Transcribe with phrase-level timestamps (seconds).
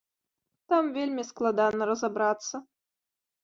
[0.73, 2.55] Там вельмі складана разабрацца.